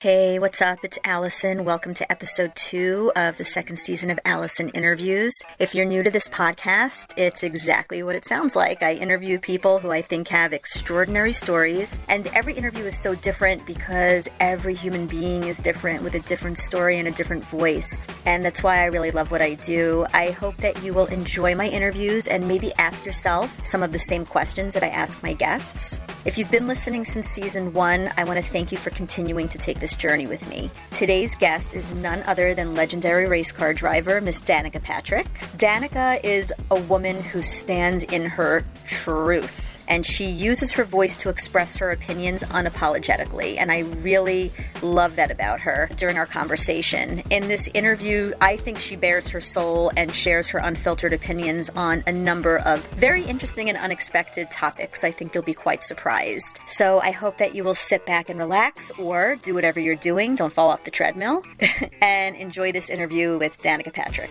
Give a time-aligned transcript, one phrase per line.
[0.00, 0.78] Hey, what's up?
[0.82, 1.66] It's Allison.
[1.66, 5.34] Welcome to episode two of the second season of Allison Interviews.
[5.58, 8.82] If you're new to this podcast, it's exactly what it sounds like.
[8.82, 13.66] I interview people who I think have extraordinary stories, and every interview is so different
[13.66, 18.06] because every human being is different with a different story and a different voice.
[18.24, 20.06] And that's why I really love what I do.
[20.14, 23.98] I hope that you will enjoy my interviews and maybe ask yourself some of the
[23.98, 26.00] same questions that I ask my guests.
[26.24, 29.58] If you've been listening since season one, I want to thank you for continuing to
[29.58, 30.70] take this journey with me.
[30.90, 35.26] Today's guest is none other than legendary race car driver Miss Danica Patrick.
[35.56, 41.28] Danica is a woman who stands in her truth and she uses her voice to
[41.28, 43.58] express her opinions unapologetically.
[43.58, 47.22] And I really love that about her during our conversation.
[47.28, 52.04] In this interview, I think she bares her soul and shares her unfiltered opinions on
[52.06, 55.02] a number of very interesting and unexpected topics.
[55.02, 56.60] I think you'll be quite surprised.
[56.66, 60.36] So I hope that you will sit back and relax or do whatever you're doing.
[60.36, 61.42] Don't fall off the treadmill
[62.00, 64.30] and enjoy this interview with Danica Patrick.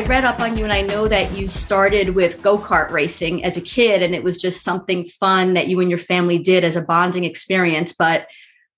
[0.00, 3.44] I read up on you and I know that you started with go kart racing
[3.44, 6.64] as a kid and it was just something fun that you and your family did
[6.64, 7.92] as a bonding experience.
[7.92, 8.26] But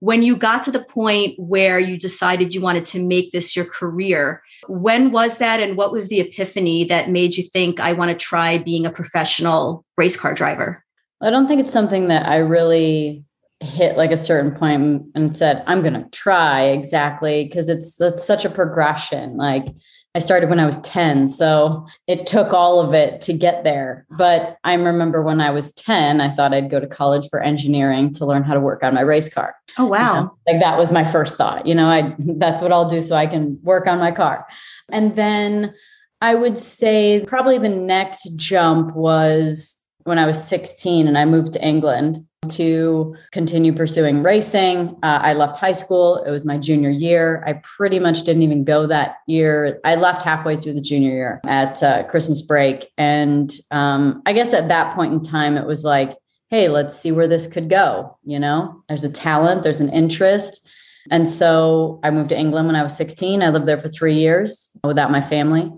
[0.00, 3.66] when you got to the point where you decided you wanted to make this your
[3.66, 8.10] career, when was that and what was the epiphany that made you think, I want
[8.10, 10.84] to try being a professional race car driver?
[11.20, 13.24] I don't think it's something that I really
[13.60, 18.26] hit like a certain point and said, I'm going to try exactly because it's that's
[18.26, 19.36] such a progression.
[19.36, 19.68] Like
[20.14, 21.28] I started when I was 10.
[21.28, 24.06] So it took all of it to get there.
[24.10, 28.12] But I remember when I was 10, I thought I'd go to college for engineering
[28.14, 29.54] to learn how to work on my race car.
[29.78, 30.14] Oh, wow.
[30.14, 31.66] You know, like that was my first thought.
[31.66, 34.46] You know, I that's what I'll do so I can work on my car.
[34.90, 35.74] And then
[36.20, 41.54] I would say probably the next jump was when I was 16 and I moved
[41.54, 44.96] to England to continue pursuing racing.
[45.04, 46.24] Uh, I left high school.
[46.24, 47.44] It was my junior year.
[47.46, 49.80] I pretty much didn't even go that year.
[49.84, 52.90] I left halfway through the junior year at uh, Christmas break.
[52.98, 56.16] And um, I guess at that point in time, it was like,
[56.50, 58.18] hey, let's see where this could go.
[58.24, 60.66] You know, there's a talent, there's an interest.
[61.12, 63.40] And so I moved to England when I was 16.
[63.40, 65.70] I lived there for three years without my family.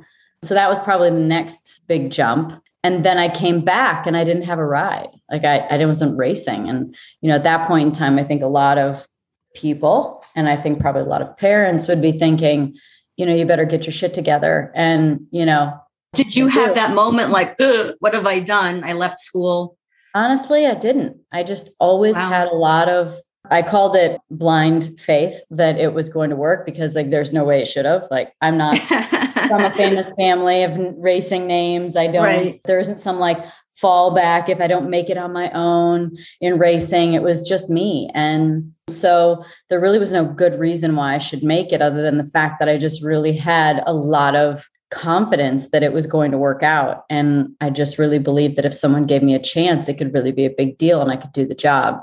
[0.43, 4.25] So that was probably the next big jump and then I came back and I
[4.25, 5.09] didn't have a ride.
[5.31, 6.69] Like I, I wasn't racing.
[6.69, 9.09] And, you know, at that point in time, I think a lot of
[9.55, 12.77] people, and I think probably a lot of parents would be thinking,
[13.17, 14.71] you know, you better get your shit together.
[14.75, 15.73] And, you know,
[16.13, 17.59] did you have that moment like,
[18.01, 18.85] what have I done?
[18.85, 19.79] I left school.
[20.15, 21.21] Honestly, I didn't.
[21.33, 22.29] I just always wow.
[22.29, 23.19] had a lot of
[23.55, 27.45] I called it blind faith that it was going to work because like there's no
[27.45, 28.05] way it should have.
[28.11, 28.77] Like I'm not
[29.49, 31.97] from a famous family of racing names.
[31.97, 32.61] I don't right.
[32.65, 33.39] there isn't some like
[33.81, 37.15] fallback if I don't make it on my own in racing.
[37.15, 38.11] It was just me.
[38.13, 42.17] And so there really was no good reason why I should make it other than
[42.19, 46.33] the fact that I just really had a lot of confidence that it was going
[46.33, 47.05] to work out.
[47.09, 50.33] And I just really believed that if someone gave me a chance, it could really
[50.33, 52.01] be a big deal and I could do the job.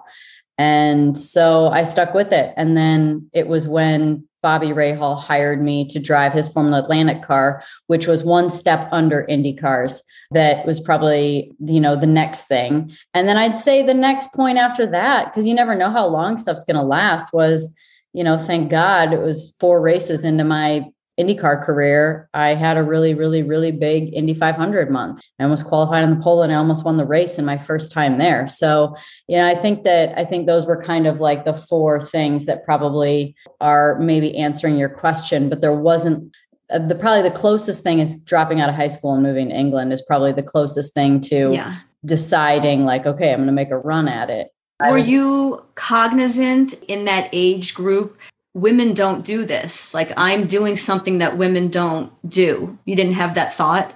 [0.57, 2.53] And so I stuck with it.
[2.57, 7.63] And then it was when Bobby Rahal hired me to drive his Formula Atlantic car,
[7.87, 10.01] which was one step under Indy cars.
[10.31, 12.91] That was probably, you know, the next thing.
[13.13, 16.37] And then I'd say the next point after that, because you never know how long
[16.37, 17.75] stuff's going to last, was,
[18.13, 20.85] you know, thank God it was four races into my
[21.19, 25.21] IndyCar career, I had a really, really, really big Indy 500 month.
[25.39, 27.91] I almost qualified on the pole and I almost won the race in my first
[27.91, 28.47] time there.
[28.47, 28.95] So,
[29.27, 32.45] you know, I think that I think those were kind of like the four things
[32.45, 36.35] that probably are maybe answering your question, but there wasn't
[36.69, 39.55] uh, the probably the closest thing is dropping out of high school and moving to
[39.55, 41.75] England is probably the closest thing to yeah.
[42.05, 44.49] deciding like, okay, I'm going to make a run at it.
[44.79, 48.19] Were you cognizant in that age group
[48.53, 49.93] women don't do this.
[49.93, 52.77] Like I'm doing something that women don't do.
[52.85, 53.93] You didn't have that thought?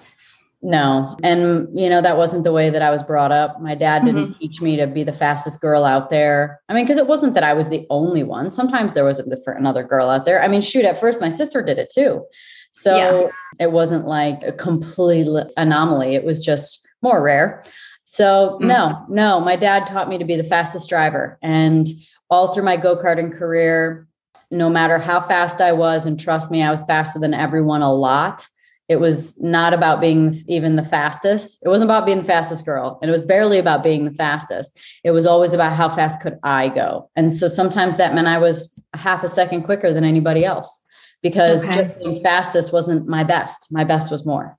[0.62, 1.16] No.
[1.22, 3.62] And, you know, that wasn't the way that I was brought up.
[3.62, 4.40] My dad didn't mm-hmm.
[4.40, 6.60] teach me to be the fastest girl out there.
[6.69, 8.50] I mean, because it wasn't that I was the only one.
[8.50, 10.42] Sometimes there was another girl out there.
[10.42, 12.25] I mean, shoot, at first my sister did it too.
[12.72, 13.66] So yeah.
[13.66, 16.16] it wasn't like a complete anomaly.
[16.16, 17.63] It was just more rare.
[18.06, 18.68] So mm-hmm.
[18.68, 21.38] no, no, my dad taught me to be the fastest driver.
[21.44, 21.86] And
[22.31, 24.08] all through my go-karting career,
[24.52, 27.94] no matter how fast I was, and trust me, I was faster than everyone a
[27.94, 28.48] lot.
[28.88, 31.60] It was not about being even the fastest.
[31.64, 33.00] It wasn't about being the fastest girl.
[33.02, 34.80] And it was barely about being the fastest.
[35.04, 37.10] It was always about how fast could I go.
[37.16, 40.80] And so sometimes that meant I was half a second quicker than anybody else
[41.24, 41.74] because okay.
[41.74, 43.72] just being fastest wasn't my best.
[43.72, 44.56] My best was more.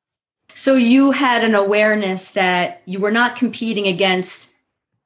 [0.55, 4.55] So you had an awareness that you were not competing against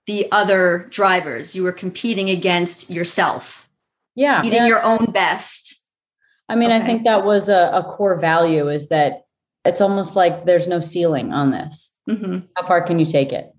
[0.06, 3.68] the other drivers, you were competing against yourself.
[4.14, 4.42] Yeah.
[4.42, 4.66] Beating yeah.
[4.66, 5.80] your own best
[6.50, 6.78] I mean, okay.
[6.78, 9.22] I think that was a, a, core value is that
[9.64, 11.96] it's almost like there's no ceiling on this.
[12.08, 12.38] Mm-hmm.
[12.56, 13.52] How far can you take it?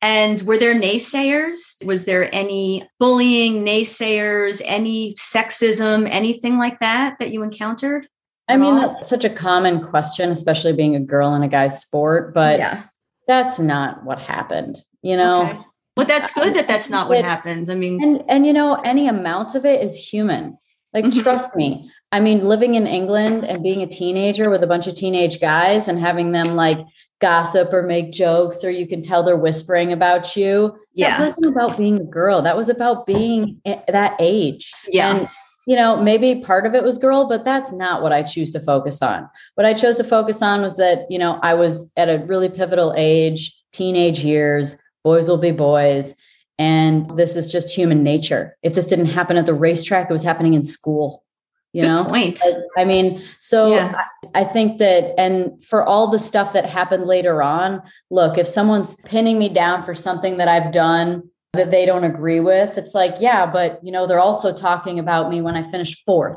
[0.00, 1.84] And were there naysayers?
[1.84, 8.06] Was there any bullying, naysayers, any sexism, anything like that that you encountered?
[8.48, 8.80] I mean, all?
[8.80, 12.84] that's such a common question, especially being a girl in a guy's sport, but yeah.
[13.26, 15.50] that's not what happened, you know?
[15.50, 15.58] Okay.
[16.00, 17.68] Well, that's good that that's not what happens.
[17.68, 20.56] I mean, and, and you know, any amount of it is human.
[20.94, 21.20] Like, mm-hmm.
[21.20, 24.94] trust me, I mean, living in England and being a teenager with a bunch of
[24.94, 26.78] teenage guys and having them like
[27.20, 30.74] gossip or make jokes, or you can tell they're whispering about you.
[30.94, 31.18] Yeah.
[31.18, 32.40] That wasn't about being a girl.
[32.40, 34.72] That was about being that age.
[34.88, 35.16] Yeah.
[35.16, 35.28] And,
[35.66, 38.60] you know, maybe part of it was girl, but that's not what I choose to
[38.60, 39.28] focus on.
[39.54, 42.48] What I chose to focus on was that, you know, I was at a really
[42.48, 46.14] pivotal age, teenage years, boys will be boys.
[46.58, 48.56] And this is just human nature.
[48.62, 51.24] If this didn't happen at the racetrack, it was happening in school
[51.72, 52.40] you Good know point
[52.76, 54.02] i mean so yeah.
[54.34, 58.46] I, I think that and for all the stuff that happened later on look if
[58.46, 62.94] someone's pinning me down for something that i've done that they don't agree with it's
[62.94, 66.36] like yeah but you know they're also talking about me when i finished fourth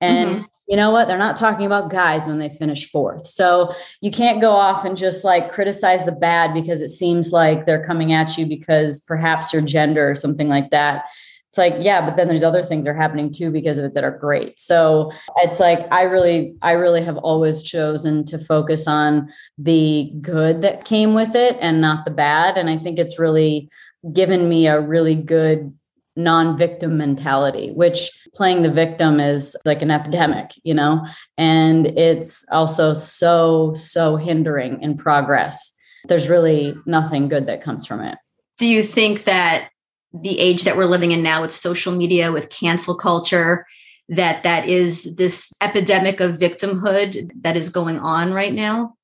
[0.00, 0.44] and mm-hmm.
[0.68, 1.08] you know what?
[1.08, 3.26] They're not talking about guys when they finish fourth.
[3.26, 7.64] So you can't go off and just like criticize the bad because it seems like
[7.64, 11.04] they're coming at you because perhaps your gender or something like that.
[11.48, 13.94] It's like yeah but then there's other things that are happening too because of it
[13.94, 14.60] that are great.
[14.60, 20.60] So it's like i really i really have always chosen to focus on the good
[20.60, 22.58] that came with it and not the bad.
[22.58, 23.70] And i think it's really
[24.12, 25.72] given me a really good
[26.16, 31.04] non-victim mentality which playing the victim is like an epidemic you know?
[31.38, 35.72] And it's also so so hindering in progress.
[36.06, 38.18] There's really nothing good that comes from it.
[38.58, 39.70] Do you think that
[40.12, 43.66] the age that we're living in now with social media with cancel culture
[44.08, 48.94] that that is this epidemic of victimhood that is going on right now?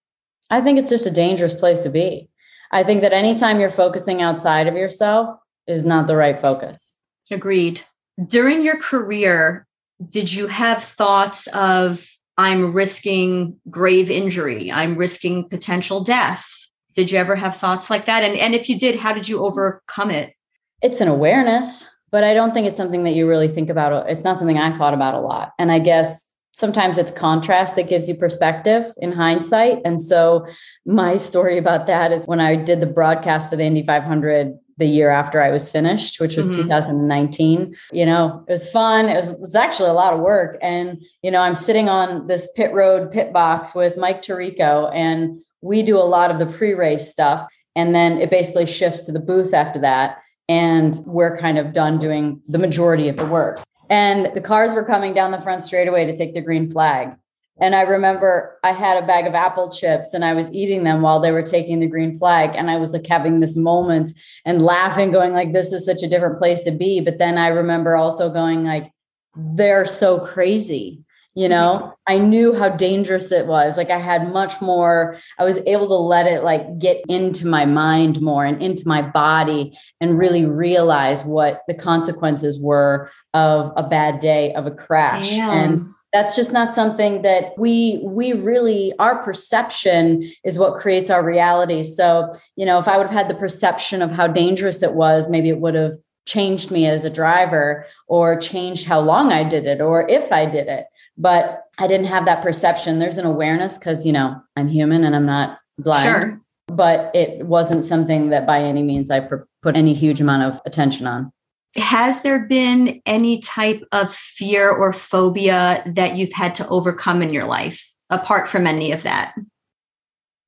[0.51, 2.29] I think it's just a dangerous place to be.
[2.71, 5.29] I think that anytime you're focusing outside of yourself
[5.67, 6.92] is not the right focus
[7.33, 7.81] agreed
[8.29, 9.67] during your career
[10.09, 12.07] did you have thoughts of
[12.39, 16.49] i'm risking grave injury i'm risking potential death
[16.95, 19.45] did you ever have thoughts like that and and if you did how did you
[19.45, 20.35] overcome it
[20.83, 24.11] it's an awareness, but I don't think it's something that you really think about.
[24.11, 25.53] It's not something I thought about a lot.
[25.59, 29.79] And I guess sometimes it's contrast that gives you perspective in hindsight.
[29.85, 30.45] And so
[30.85, 34.87] my story about that is when I did the broadcast for the Indy 500 the
[34.87, 36.63] year after I was finished, which was mm-hmm.
[36.63, 37.75] 2019.
[37.93, 39.09] You know, it was fun.
[39.09, 40.59] It was, it was actually a lot of work.
[40.63, 45.41] And, you know, I'm sitting on this pit road pit box with Mike Tirico, and
[45.61, 47.49] we do a lot of the pre race stuff.
[47.75, 50.19] And then it basically shifts to the booth after that
[50.49, 53.63] and we're kind of done doing the majority of the work.
[53.89, 57.17] And the cars were coming down the front straightaway to take the green flag.
[57.63, 61.01] And I remember I had a bag of apple chips and I was eating them
[61.01, 62.57] while they were taking the green flag.
[62.57, 64.13] And I was like having this moment
[64.45, 67.01] and laughing, going like, this is such a different place to be.
[67.01, 68.93] But then I remember also going like,
[69.37, 71.05] they're so crazy
[71.35, 71.91] you know mm-hmm.
[72.07, 75.95] i knew how dangerous it was like i had much more i was able to
[75.95, 81.25] let it like get into my mind more and into my body and really realize
[81.25, 85.51] what the consequences were of a bad day of a crash Damn.
[85.51, 91.25] and that's just not something that we we really our perception is what creates our
[91.25, 94.95] reality so you know if i would have had the perception of how dangerous it
[94.95, 95.95] was maybe it would have
[96.27, 100.47] changed me as a driver or changed how long I did it or if I
[100.47, 100.87] did it.
[101.19, 102.99] But I didn't have that perception.
[102.99, 106.05] There's an awareness because, you know, I'm human and I'm not blind.
[106.05, 106.41] Sure.
[106.69, 111.07] But it wasn't something that by any means I put any huge amount of attention
[111.07, 111.33] on.
[111.77, 117.33] Has there been any type of fear or phobia that you've had to overcome in
[117.33, 119.35] your life apart from any of that?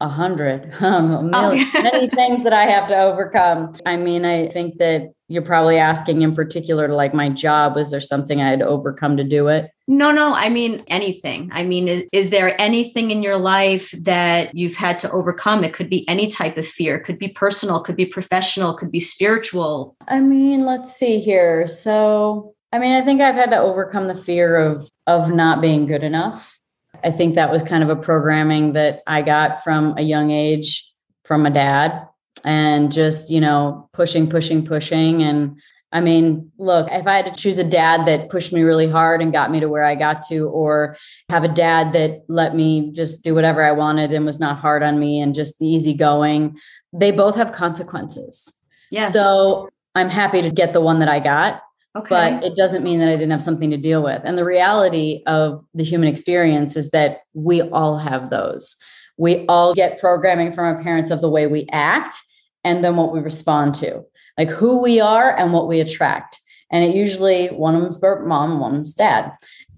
[0.00, 1.83] A hundred, um, a million, oh.
[1.83, 3.73] many things that I have to overcome.
[3.87, 7.90] I mean, I think that you're probably asking in particular to like my job was
[7.90, 10.34] there something i had overcome to do it No, no.
[10.34, 11.50] I mean, anything.
[11.52, 15.62] I mean, is, is there anything in your life that you've had to overcome?
[15.62, 18.90] It could be any type of fear, it could be personal, could be professional, could
[18.90, 19.96] be spiritual.
[20.08, 21.66] I mean, let's see here.
[21.66, 25.86] So, I mean, I think I've had to overcome the fear of of not being
[25.86, 26.58] good enough.
[27.02, 30.90] I think that was kind of a programming that I got from a young age
[31.24, 32.08] from a dad
[32.44, 35.60] and just, you know, pushing, pushing, pushing and
[35.94, 39.22] I mean, look, if I had to choose a dad that pushed me really hard
[39.22, 40.96] and got me to where I got to, or
[41.30, 44.82] have a dad that let me just do whatever I wanted and was not hard
[44.82, 46.58] on me and just easygoing,
[46.92, 48.52] they both have consequences.
[48.90, 49.12] Yes.
[49.12, 51.62] So I'm happy to get the one that I got.
[51.96, 52.08] Okay.
[52.08, 54.20] But it doesn't mean that I didn't have something to deal with.
[54.24, 58.74] And the reality of the human experience is that we all have those.
[59.16, 62.20] We all get programming from our parents of the way we act
[62.64, 64.04] and then what we respond to
[64.38, 66.40] like who we are and what we attract.
[66.70, 69.30] And it usually one of them's mom, one of them's dad.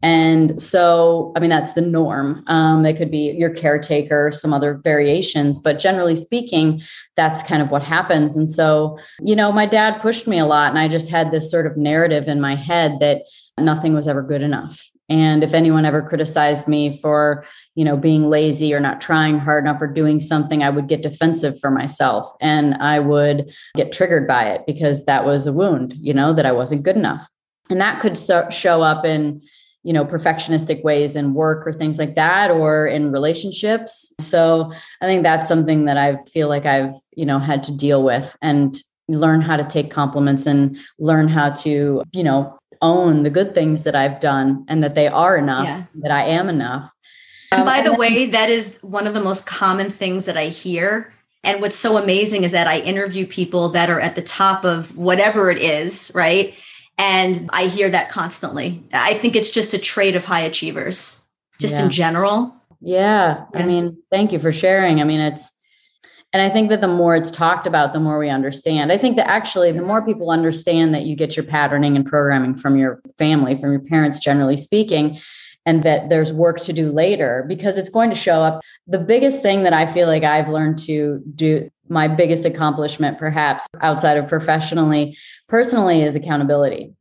[0.03, 2.45] And so, I mean, that's the norm.
[2.47, 6.83] Um, they could be your caretaker, some other variations, but generally speaking,
[7.17, 8.37] that's kind of what happens.
[8.37, 11.51] And so, you know, my dad pushed me a lot, and I just had this
[11.51, 13.23] sort of narrative in my head that
[13.59, 14.91] nothing was ever good enough.
[15.09, 17.45] And if anyone ever criticized me for,
[17.75, 21.03] you know, being lazy or not trying hard enough or doing something, I would get
[21.03, 25.95] defensive for myself and I would get triggered by it because that was a wound,
[25.95, 27.29] you know, that I wasn't good enough.
[27.71, 29.43] And that could so- show up in,
[29.85, 34.13] you know, perfectionistic ways in work or things like that or in relationships.
[34.19, 38.03] So I think that's something that I feel like I've, you know, had to deal
[38.03, 38.77] with and
[39.09, 43.83] learn how to take compliments and learn how to, you know, own the good things
[43.83, 45.85] that I've done and that they are enough, yeah.
[46.03, 46.95] that I am enough.
[47.53, 50.47] And by um, the way, that is one of the most common things that I
[50.47, 51.13] hear.
[51.45, 54.97] And what's so amazing is that I interview people that are at the top of
[54.97, 56.55] whatever it is, right?
[56.99, 58.83] And I hear that constantly.
[58.93, 61.25] I think it's just a trait of high achievers,
[61.61, 61.85] just yeah.
[61.85, 62.55] in general.
[62.81, 63.45] Yeah.
[63.55, 63.61] yeah.
[63.61, 65.01] I mean, thank you for sharing.
[65.01, 65.53] I mean, it's,
[66.37, 68.93] and I think that the more it's talked about, the more we understand.
[68.93, 72.55] I think that actually, the more people understand that you get your patterning and programming
[72.55, 75.19] from your family, from your parents, generally speaking,
[75.65, 78.61] and that there's work to do later because it's going to show up.
[78.87, 83.67] The biggest thing that I feel like I've learned to do, my biggest accomplishment, perhaps
[83.81, 85.17] outside of professionally,
[85.49, 86.93] personally, is accountability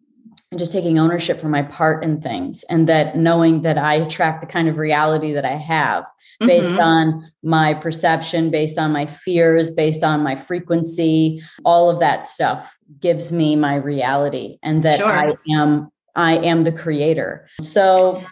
[0.52, 4.42] and just taking ownership for my part in things and that knowing that I attract
[4.42, 6.06] the kind of reality that I have
[6.40, 6.80] based mm-hmm.
[6.80, 12.78] on my perception, based on my fears, based on my frequency, all of that stuff
[13.00, 15.12] gives me my reality and that sure.
[15.12, 17.48] I am I am the creator.
[17.60, 18.24] So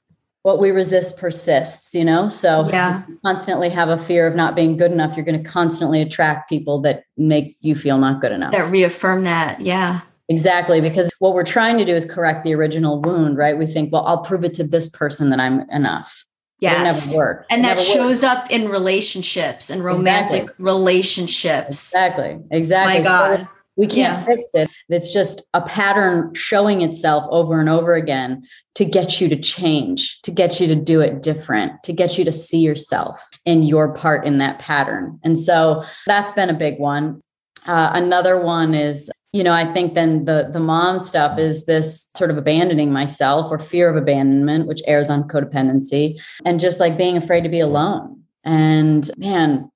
[0.43, 2.29] what we resist persists, you know?
[2.29, 3.03] So yeah.
[3.25, 6.81] constantly have a fear of not being good enough, you're going to constantly attract people
[6.81, 8.51] that make you feel not good enough.
[8.51, 9.61] That reaffirm that.
[9.61, 10.01] Yeah.
[10.29, 13.57] Exactly, because what we're trying to do is correct the original wound, right?
[13.57, 16.25] We think, well, I'll prove it to this person that I'm enough.
[16.59, 16.79] Yes.
[16.79, 17.51] It never worked.
[17.51, 20.65] And it that shows up in relationships and romantic exactly.
[20.65, 21.93] relationships.
[21.93, 22.39] Exactly.
[22.51, 22.99] Exactly.
[22.99, 23.39] My God.
[23.39, 24.23] So we can't yeah.
[24.23, 24.69] fix it.
[24.87, 28.43] It's just a pattern showing itself over and over again
[28.75, 32.23] to get you to change, to get you to do it different, to get you
[32.23, 35.19] to see yourself in your part in that pattern.
[35.23, 37.19] And so that's been a big one.
[37.65, 42.09] Uh, another one is you know i think then the the mom stuff is this
[42.15, 46.97] sort of abandoning myself or fear of abandonment which airs on codependency and just like
[46.97, 48.21] being afraid to be alone.
[48.45, 49.69] And man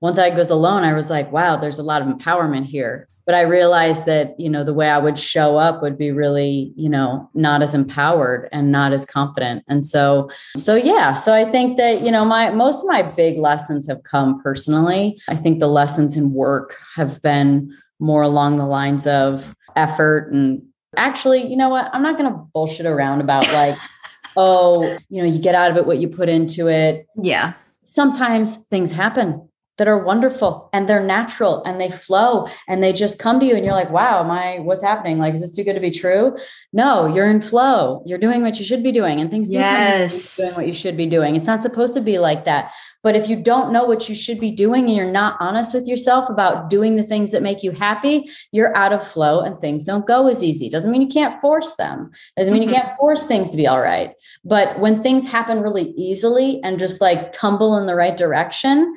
[0.00, 3.08] once i was alone i was like wow there's a lot of empowerment here.
[3.26, 6.72] But i realized that you know the way i would show up would be really
[6.76, 9.64] you know not as empowered and not as confident.
[9.68, 11.12] And so so yeah.
[11.12, 15.20] So i think that you know my most of my big lessons have come personally.
[15.28, 20.62] I think the lessons in work have been more along the lines of effort and
[20.96, 21.90] actually, you know what?
[21.92, 23.76] I'm not going to bullshit around about like,
[24.36, 27.06] oh, you know, you get out of it what you put into it.
[27.16, 27.54] Yeah.
[27.86, 33.18] Sometimes things happen that are wonderful and they're natural and they flow and they just
[33.18, 35.18] come to you and you're like, wow, my what's happening?
[35.18, 36.36] Like, is this too good to be true?
[36.72, 38.02] No, you're in flow.
[38.06, 40.36] You're doing what you should be doing and things do yes.
[40.36, 41.34] doing what you should be doing.
[41.36, 42.72] It's not supposed to be like that.
[43.04, 45.86] But if you don't know what you should be doing and you're not honest with
[45.86, 49.84] yourself about doing the things that make you happy, you're out of flow and things
[49.84, 50.70] don't go as easy.
[50.70, 52.10] Doesn't mean you can't force them.
[52.38, 52.70] Doesn't mean mm-hmm.
[52.70, 54.14] you can't force things to be all right.
[54.42, 58.94] But when things happen really easily and just like tumble in the right direction,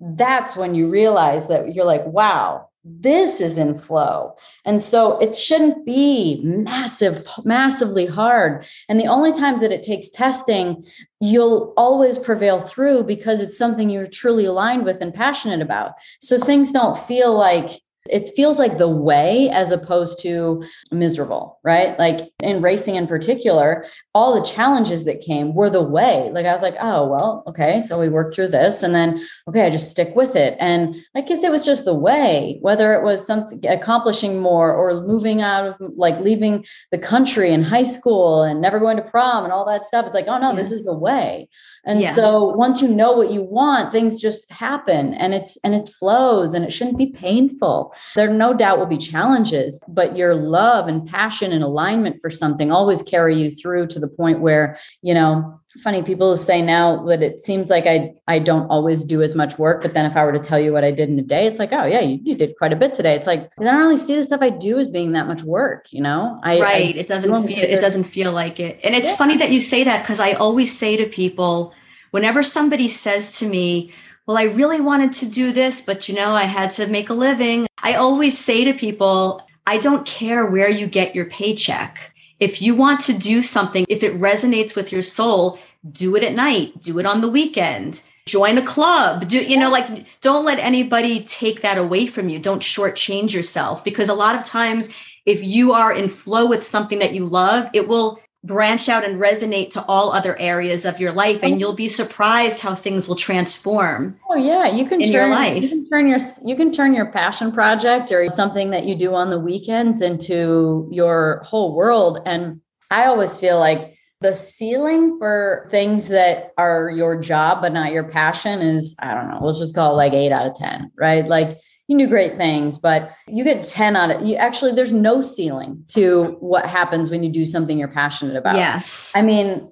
[0.00, 4.34] that's when you realize that you're like, wow, this is in flow.
[4.64, 8.64] And so it shouldn't be massive, massively hard.
[8.88, 10.82] And the only times that it takes testing,
[11.20, 15.94] you'll always prevail through because it's something you're truly aligned with and passionate about.
[16.20, 17.70] So things don't feel like
[18.10, 21.98] it feels like the way as opposed to miserable, right?
[21.98, 26.30] Like in racing in particular, all the challenges that came were the way.
[26.32, 27.80] Like I was like, oh, well, okay.
[27.80, 30.56] So we worked through this and then, okay, I just stick with it.
[30.58, 35.00] And I guess it was just the way, whether it was something accomplishing more or
[35.02, 39.44] moving out of like leaving the country in high school and never going to prom
[39.44, 40.06] and all that stuff.
[40.06, 40.56] It's like, oh no, yeah.
[40.56, 41.48] this is the way.
[41.84, 42.12] And yeah.
[42.12, 46.54] so once you know what you want, things just happen and it's and it flows
[46.54, 47.94] and it shouldn't be painful.
[48.14, 52.70] There no doubt will be challenges, but your love and passion and alignment for something
[52.70, 57.04] always carry you through to the point where, you know, it's funny people say now
[57.06, 60.16] that it seems like I I don't always do as much work, but then if
[60.16, 62.00] I were to tell you what I did in a day, it's like, oh yeah,
[62.00, 63.14] you, you did quite a bit today.
[63.14, 65.92] It's like I don't really see the stuff I do as being that much work,
[65.92, 66.40] you know?
[66.42, 66.96] I right.
[66.96, 68.80] I, it doesn't feel it doesn't feel like it.
[68.82, 69.16] And it's yeah.
[69.16, 71.74] funny that you say that because I always say to people,
[72.12, 73.92] whenever somebody says to me,
[74.28, 77.14] well, I really wanted to do this, but you know, I had to make a
[77.14, 77.66] living.
[77.82, 82.12] I always say to people, I don't care where you get your paycheck.
[82.38, 85.58] If you want to do something, if it resonates with your soul,
[85.90, 89.28] do it at night, do it on the weekend, join a club.
[89.28, 92.38] Do you know, like don't let anybody take that away from you.
[92.38, 94.90] Don't shortchange yourself because a lot of times
[95.24, 99.20] if you are in flow with something that you love, it will branch out and
[99.20, 103.16] resonate to all other areas of your life and you'll be surprised how things will
[103.16, 104.66] transform oh yeah.
[104.68, 105.62] You can turn, your life.
[105.62, 109.14] you can turn your you can turn your passion project or something that you do
[109.14, 112.20] on the weekends into your whole world.
[112.26, 117.92] And i always feel like the ceiling for things that are your job but not
[117.92, 120.92] your passion is i don't know let's just call it like 8 out of 10
[120.96, 121.58] right like
[121.88, 125.82] you do great things, but you get 10 out of you actually there's no ceiling
[125.88, 128.56] to what happens when you do something you're passionate about.
[128.56, 129.12] Yes.
[129.16, 129.70] I mean,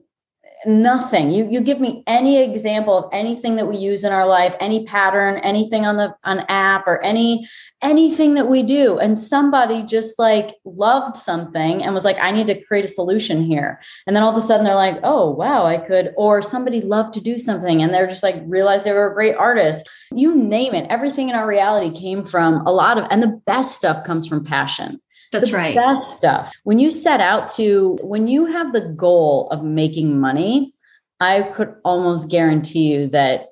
[0.67, 1.31] nothing.
[1.31, 4.85] You you give me any example of anything that we use in our life any
[4.85, 7.49] pattern anything on the on app or any
[7.83, 8.99] anything that we do.
[8.99, 13.43] And somebody just like loved something and was like i need to create a solution
[13.43, 13.81] here.
[14.07, 17.13] And then all of a sudden they're like oh wow i could or somebody loved
[17.15, 19.89] to do something and they're just like realized they were a great artist.
[20.13, 20.91] You name it.
[20.91, 24.45] Everything in our reality came from a lot of and the best stuff comes from
[24.45, 25.01] passion
[25.33, 25.75] that's the right.
[25.75, 26.53] Best stuff.
[26.65, 30.75] When you set out to, when you have the goal of making money,
[31.21, 33.49] I could almost guarantee you that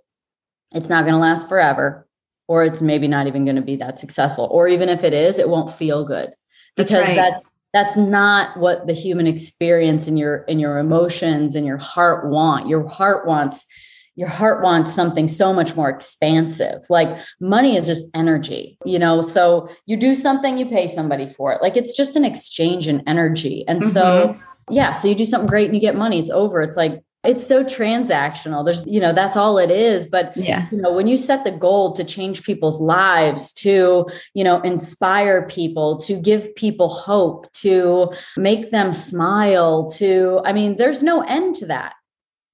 [0.72, 2.06] it's not going to last forever,
[2.46, 4.48] or it's maybe not even going to be that successful.
[4.50, 6.34] Or even if it is, it won't feel good
[6.76, 7.16] because that's, right.
[7.16, 12.28] that, that's not what the human experience and your in your emotions and your heart
[12.28, 12.68] want.
[12.68, 13.66] Your heart wants
[14.16, 16.82] your heart wants something so much more expansive.
[16.88, 19.22] Like money is just energy, you know?
[19.22, 21.60] So you do something, you pay somebody for it.
[21.62, 23.64] Like it's just an exchange in energy.
[23.66, 23.90] And mm-hmm.
[23.90, 24.38] so,
[24.70, 26.60] yeah, so you do something great and you get money, it's over.
[26.62, 28.64] It's like, it's so transactional.
[28.64, 30.06] There's, you know, that's all it is.
[30.06, 30.68] But, yeah.
[30.70, 35.46] you know, when you set the goal to change people's lives, to, you know, inspire
[35.46, 41.54] people, to give people hope, to make them smile, to, I mean, there's no end
[41.56, 41.94] to that.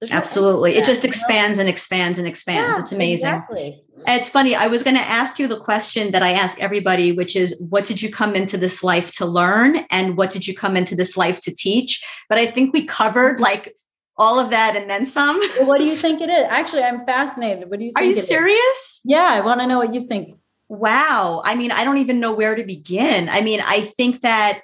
[0.09, 0.75] Absolutely.
[0.75, 2.77] It just expands and expands and expands.
[2.77, 3.29] Yeah, it's amazing.
[3.29, 3.83] Exactly.
[4.07, 4.55] It's funny.
[4.55, 7.85] I was going to ask you the question that I ask everybody, which is what
[7.85, 9.77] did you come into this life to learn?
[9.91, 12.03] And what did you come into this life to teach?
[12.29, 13.75] But I think we covered like
[14.17, 15.39] all of that and then some.
[15.59, 16.47] Well, what do you think it is?
[16.49, 17.69] Actually, I'm fascinated.
[17.69, 18.03] What do you think?
[18.03, 18.57] Are you serious?
[18.59, 19.01] Is?
[19.05, 20.35] Yeah, I want to know what you think.
[20.67, 21.43] Wow.
[21.45, 23.29] I mean, I don't even know where to begin.
[23.29, 24.61] I mean, I think that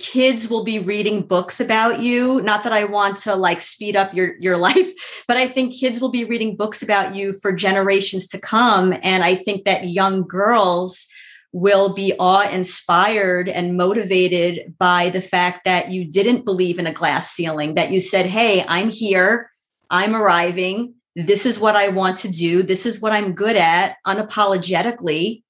[0.00, 2.40] kids will be reading books about you.
[2.42, 4.88] Not that i want to like speed up your your life
[5.28, 8.94] but i think kids will be reading books about you for generations to come.
[9.02, 11.06] And i think that young girls
[11.52, 16.92] will be awe inspired and motivated by the fact that you didn't believe in a
[16.92, 19.50] glass ceiling that you said hey i'm here.
[19.92, 20.94] I'm arriving.
[21.16, 22.62] This is what i want to do.
[22.62, 25.42] This is what i'm good at unapologetically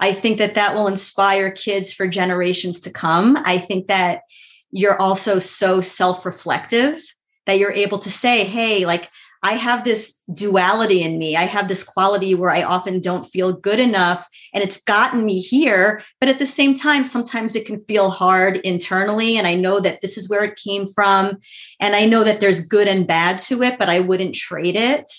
[0.00, 3.38] I think that that will inspire kids for generations to come.
[3.44, 4.22] I think that
[4.70, 7.00] you're also so self reflective
[7.46, 9.10] that you're able to say, hey, like,
[9.44, 11.36] I have this duality in me.
[11.36, 15.38] I have this quality where I often don't feel good enough and it's gotten me
[15.38, 16.02] here.
[16.18, 19.36] But at the same time, sometimes it can feel hard internally.
[19.36, 21.36] And I know that this is where it came from.
[21.78, 25.12] And I know that there's good and bad to it, but I wouldn't trade it.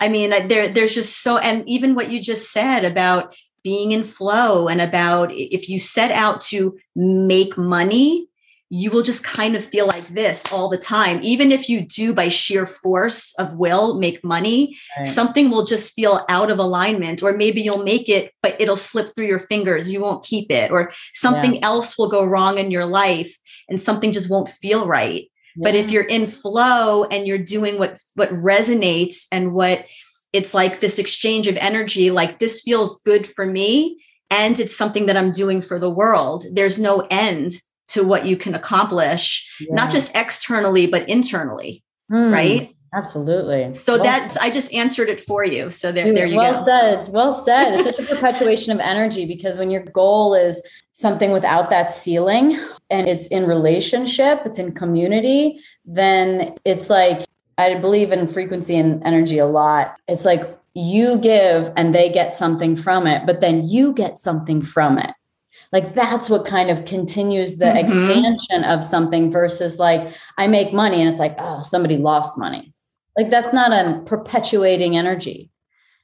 [0.00, 4.02] I mean, there, there's just so, and even what you just said about being in
[4.02, 8.28] flow and about if you set out to make money,
[8.70, 11.20] you will just kind of feel like this all the time.
[11.22, 15.06] Even if you do by sheer force of will make money, right.
[15.06, 19.14] something will just feel out of alignment, or maybe you'll make it, but it'll slip
[19.14, 19.90] through your fingers.
[19.90, 21.60] You won't keep it, or something yeah.
[21.62, 23.34] else will go wrong in your life
[23.68, 25.30] and something just won't feel right.
[25.56, 25.64] Yeah.
[25.64, 29.86] But if you're in flow and you're doing what what resonates and what
[30.32, 33.98] it's like this exchange of energy like this feels good for me
[34.30, 37.52] and it's something that I'm doing for the world, there's no end
[37.88, 39.74] to what you can accomplish, yeah.
[39.74, 41.82] not just externally, but internally.
[42.12, 42.74] Mm, right.
[42.94, 43.72] Absolutely.
[43.74, 45.70] So well, that's I just answered it for you.
[45.70, 46.58] So there, there you well go.
[46.58, 47.12] Well said.
[47.12, 47.74] Well said.
[47.74, 50.62] It's such a perpetuation of energy because when your goal is
[50.92, 57.24] something without that ceiling and it's in relationship, it's in community, then it's like
[57.58, 59.96] I believe in frequency and energy a lot.
[60.06, 64.60] It's like you give and they get something from it, but then you get something
[64.60, 65.12] from it.
[65.72, 67.76] Like that's what kind of continues the mm-hmm.
[67.76, 72.72] expansion of something versus like I make money and it's like, oh, somebody lost money.
[73.16, 75.50] Like that's not a perpetuating energy.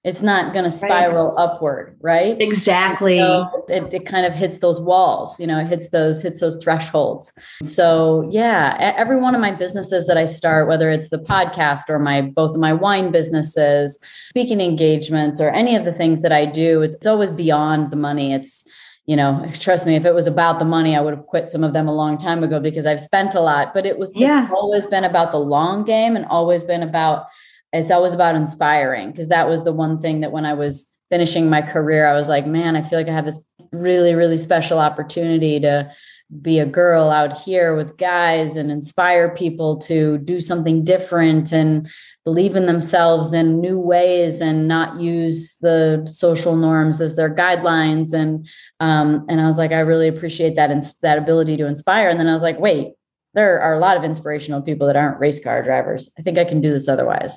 [0.04, 1.42] It's not going to spiral right.
[1.42, 2.40] upward, right?
[2.40, 3.16] Exactly.
[3.16, 6.62] So it, it kind of hits those walls, you know, it hits those hits those
[6.62, 7.32] thresholds.
[7.62, 11.98] So yeah, every one of my businesses that I start, whether it's the podcast or
[11.98, 16.44] my both of my wine businesses, speaking engagements, or any of the things that I
[16.44, 18.34] do, it's, it's always beyond the money.
[18.34, 18.66] It's
[19.06, 21.62] you know, trust me, if it was about the money, I would have quit some
[21.62, 23.74] of them a long time ago because I've spent a lot.
[23.74, 24.48] But it was yeah.
[24.50, 27.26] always been about the long game and always been about
[27.74, 31.50] it's always about inspiring because that was the one thing that when I was finishing
[31.50, 33.40] my career, I was like, man, I feel like I have this
[33.72, 35.90] really, really special opportunity to
[36.40, 41.88] be a girl out here with guys and inspire people to do something different and
[42.24, 48.14] believe in themselves in new ways and not use the social norms as their guidelines.
[48.14, 52.08] And um, and I was like I really appreciate that and that ability to inspire.
[52.08, 52.94] And then I was like wait
[53.34, 56.08] there are a lot of inspirational people that aren't race car drivers.
[56.16, 57.36] I think I can do this otherwise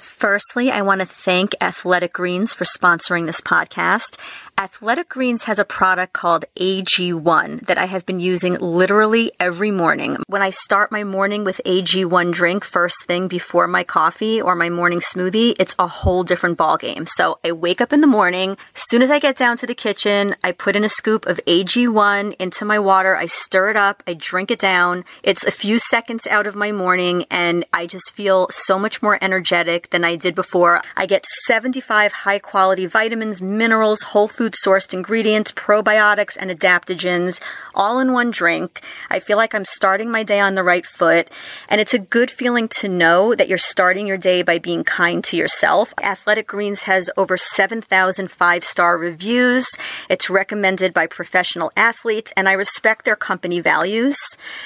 [0.00, 4.16] Firstly, I want to thank Athletic Greens for sponsoring this podcast.
[4.60, 10.18] Athletic Greens has a product called AG1 that I have been using literally every morning.
[10.26, 14.68] When I start my morning with AG1 drink first thing before my coffee or my
[14.68, 17.08] morning smoothie, it's a whole different ballgame.
[17.08, 18.58] So I wake up in the morning.
[18.74, 21.40] As soon as I get down to the kitchen, I put in a scoop of
[21.46, 23.16] AG1 into my water.
[23.16, 24.02] I stir it up.
[24.06, 25.04] I drink it down.
[25.22, 29.18] It's a few seconds out of my morning and I just feel so much more
[29.22, 30.82] energetic than I did before.
[30.96, 37.40] I get 75 high quality vitamins, minerals, whole food sourced ingredients, probiotics, and adaptogens
[37.74, 38.82] all in one drink.
[39.10, 41.28] I feel like I'm starting my day on the right foot.
[41.68, 45.22] And it's a good feeling to know that you're starting your day by being kind
[45.24, 45.92] to yourself.
[46.02, 49.66] Athletic Greens has over 7,000 five star reviews.
[50.08, 54.16] It's recommended by professional athletes, and I respect their company values.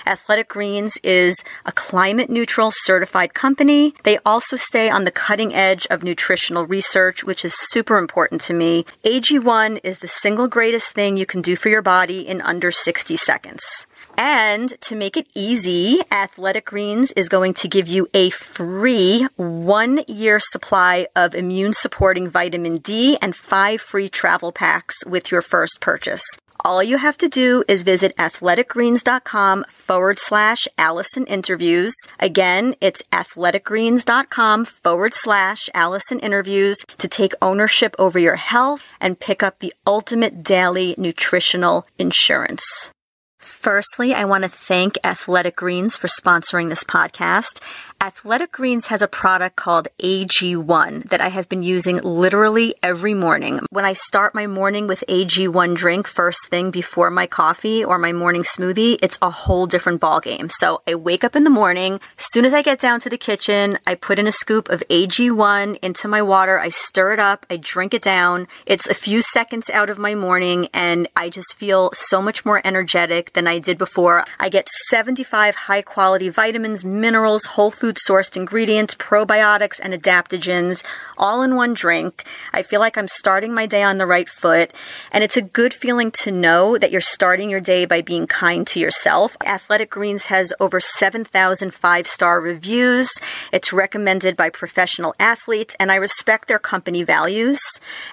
[0.06, 3.94] Athletic Greens is a climate neutral certified company.
[4.04, 8.54] They also stay on the cutting edge of nutritional research, which is super important to
[8.54, 8.84] me.
[9.04, 13.16] AG1 is the single greatest thing you can do for your body in under 60
[13.16, 13.86] seconds.
[14.16, 20.02] And to make it easy, Athletic Greens is going to give you a free one
[20.06, 25.80] year supply of immune supporting vitamin D and five free travel packs with your first
[25.80, 26.24] purchase.
[26.60, 31.94] All you have to do is visit athleticgreens.com forward slash Allison interviews.
[32.18, 39.42] Again, it's athleticgreens.com forward slash Allison interviews to take ownership over your health and pick
[39.42, 42.90] up the ultimate daily nutritional insurance.
[43.38, 47.60] Firstly, I want to thank Athletic Greens for sponsoring this podcast.
[48.04, 53.60] Athletic Greens has a product called AG1 that I have been using literally every morning.
[53.70, 58.12] When I start my morning with AG1 drink first thing before my coffee or my
[58.12, 60.52] morning smoothie, it's a whole different ballgame.
[60.52, 61.94] So I wake up in the morning.
[62.18, 64.84] As soon as I get down to the kitchen, I put in a scoop of
[64.90, 66.58] AG1 into my water.
[66.58, 67.46] I stir it up.
[67.48, 68.48] I drink it down.
[68.66, 72.60] It's a few seconds out of my morning and I just feel so much more
[72.66, 74.26] energetic than I did before.
[74.38, 80.82] I get 75 high quality vitamins, minerals, whole food food sourced ingredients, probiotics, and adaptogens
[81.16, 82.24] all in one drink.
[82.52, 84.72] I feel like I'm starting my day on the right foot.
[85.12, 88.66] And it's a good feeling to know that you're starting your day by being kind
[88.68, 89.36] to yourself.
[89.46, 93.10] Athletic Greens has over 7,000 five star reviews.
[93.52, 97.60] It's recommended by professional athletes, and I respect their company values.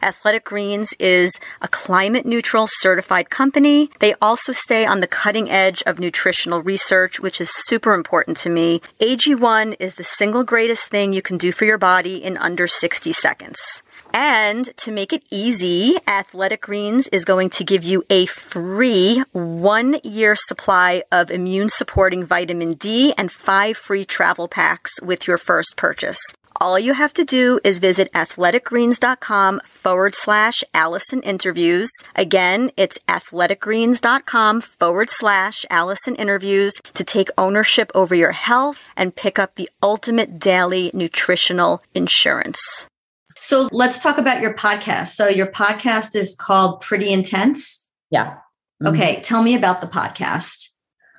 [0.01, 3.89] Athletic Greens is a climate neutral certified company.
[3.99, 8.49] They also stay on the cutting edge of nutritional research, which is super important to
[8.49, 8.81] me.
[8.99, 13.12] AG1 is the single greatest thing you can do for your body in under 60
[13.13, 13.84] seconds.
[14.13, 19.97] And to make it easy, Athletic Greens is going to give you a free one
[20.03, 25.75] year supply of immune supporting vitamin D and five free travel packs with your first
[25.77, 26.19] purchase.
[26.59, 31.89] All you have to do is visit athleticgreens.com forward slash Allison interviews.
[32.15, 39.39] Again, it's athleticgreens.com forward slash Allison interviews to take ownership over your health and pick
[39.39, 42.87] up the ultimate daily nutritional insurance.
[43.39, 45.07] So let's talk about your podcast.
[45.07, 47.89] So your podcast is called Pretty Intense.
[48.11, 48.37] Yeah.
[48.83, 48.87] Mm-hmm.
[48.87, 49.21] Okay.
[49.21, 50.69] Tell me about the podcast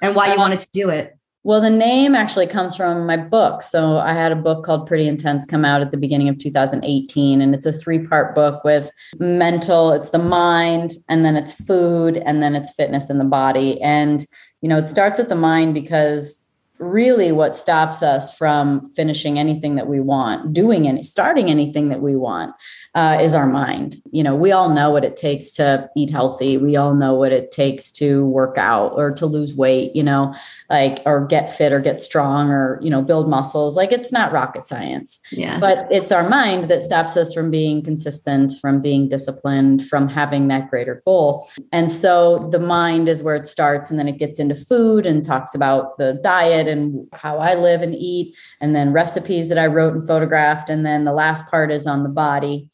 [0.01, 1.16] and why you uh, wanted to do it.
[1.45, 3.63] Well, the name actually comes from my book.
[3.63, 7.41] So I had a book called Pretty Intense come out at the beginning of 2018.
[7.41, 12.19] And it's a three part book with mental, it's the mind, and then it's food,
[12.19, 13.81] and then it's fitness in the body.
[13.83, 14.25] And,
[14.61, 16.42] you know, it starts with the mind because
[16.83, 22.01] really what stops us from finishing anything that we want, doing any, starting anything that
[22.01, 22.55] we want,
[22.95, 24.03] uh, is our mind.
[24.11, 26.59] You know, we all know what it takes to eat healthy.
[26.59, 29.95] We all know what it takes to work out or to lose weight.
[29.95, 30.35] You know,
[30.68, 33.77] like or get fit or get strong or you know build muscles.
[33.77, 35.21] Like it's not rocket science.
[35.31, 35.59] Yeah.
[35.61, 40.49] But it's our mind that stops us from being consistent, from being disciplined, from having
[40.49, 41.49] that greater goal.
[41.71, 45.25] And so the mind is where it starts, and then it gets into food and
[45.25, 49.67] talks about the diet and how I live and eat, and then recipes that I
[49.67, 50.69] wrote and photographed.
[50.69, 52.69] And then the last part is on the body.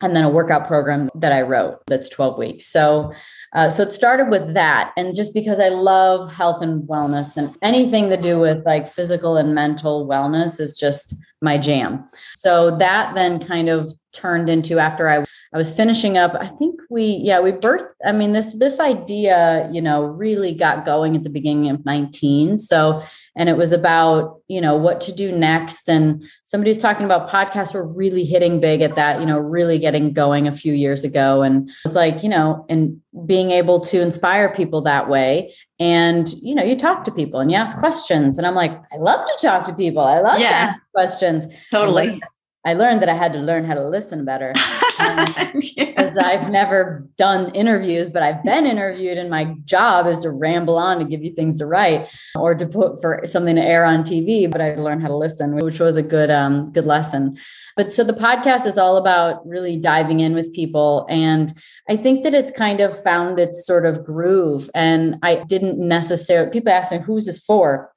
[0.00, 2.66] And then a workout program that I wrote that's 12 weeks.
[2.66, 3.12] So
[3.54, 4.92] uh, so it started with that.
[4.96, 9.36] And just because I love health and wellness and anything to do with like physical
[9.36, 12.04] and mental wellness is just my jam.
[12.34, 16.34] So that then kind of turned into after I I was finishing up.
[16.34, 17.88] I think we yeah we birthed.
[18.04, 22.58] I mean this this idea you know really got going at the beginning of 19.
[22.58, 23.02] So
[23.36, 25.88] and it was about you know what to do next.
[25.88, 30.12] And somebody's talking about podcasts were really hitting big at that you know really getting
[30.12, 31.42] going a few years ago.
[31.42, 36.32] And it was like you know and being able to inspire people that way and
[36.42, 39.26] you know you talk to people and you ask questions and i'm like i love
[39.26, 40.48] to talk to people i love yeah.
[40.48, 42.20] to ask questions totally
[42.64, 44.52] I learned that I had to learn how to listen better
[45.54, 50.30] because um, I've never done interviews, but I've been interviewed, and my job is to
[50.30, 53.84] ramble on to give you things to write or to put for something to air
[53.84, 54.50] on TV.
[54.50, 57.36] But I learned how to listen, which was a good um, good lesson.
[57.76, 61.52] But so the podcast is all about really diving in with people, and
[61.88, 64.68] I think that it's kind of found its sort of groove.
[64.74, 66.50] And I didn't necessarily.
[66.50, 67.92] People ask me, "Who's this for?"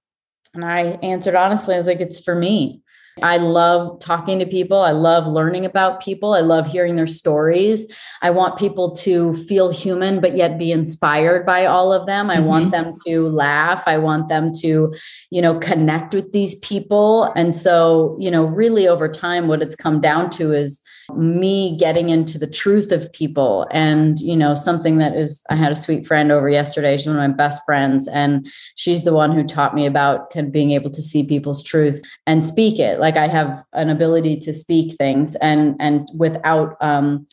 [0.53, 2.81] And I answered honestly, I was like, "It's for me."
[3.21, 4.79] I love talking to people.
[4.79, 6.33] I love learning about people.
[6.33, 7.85] I love hearing their stories.
[8.21, 12.29] I want people to feel human, but yet be inspired by all of them.
[12.29, 12.45] I mm-hmm.
[12.45, 13.83] want them to laugh.
[13.87, 14.93] I want them to,
[15.29, 17.31] you know, connect with these people.
[17.35, 20.81] And so, you know, really over time, what it's come down to is
[21.17, 25.71] me getting into the truth of people and you know something that is i had
[25.71, 26.97] a sweet friend over yesterday.
[26.97, 30.47] She's one of my best friends and she's the one who taught me about kind
[30.47, 32.99] of being able to see people's truth and speak it.
[32.99, 37.27] Like i have an ability to speak things and and without um